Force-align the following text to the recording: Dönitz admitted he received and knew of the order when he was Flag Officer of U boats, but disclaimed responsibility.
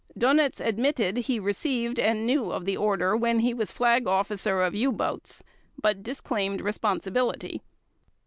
Dönitz 0.17 0.59
admitted 0.59 1.15
he 1.17 1.39
received 1.39 1.99
and 1.99 2.25
knew 2.25 2.49
of 2.51 2.65
the 2.65 2.75
order 2.75 3.15
when 3.15 3.41
he 3.41 3.53
was 3.53 3.71
Flag 3.71 4.07
Officer 4.07 4.63
of 4.63 4.73
U 4.73 4.91
boats, 4.91 5.43
but 5.79 6.01
disclaimed 6.01 6.59
responsibility. 6.59 7.61